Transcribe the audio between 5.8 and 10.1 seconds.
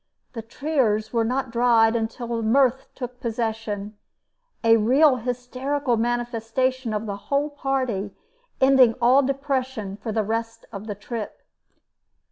manifestation of the whole party, ending all depression